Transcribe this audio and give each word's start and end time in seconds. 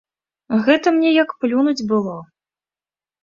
Гэта 0.67 0.93
мне 0.95 1.11
як 1.23 1.35
плюнуць 1.45 1.85
было. 1.91 2.15